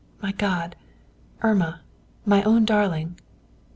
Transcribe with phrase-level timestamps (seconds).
[0.19, 0.75] My God!
[1.43, 1.81] Irma,
[2.25, 3.17] my own darling!"